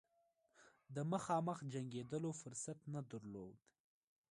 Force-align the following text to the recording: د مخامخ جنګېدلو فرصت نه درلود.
د 0.95 0.97
مخامخ 1.11 1.57
جنګېدلو 1.73 2.29
فرصت 2.41 2.79
نه 2.93 3.01
درلود. 3.11 3.57